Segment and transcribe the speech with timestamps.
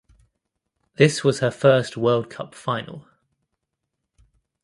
[0.95, 3.05] This was her first World Cup final.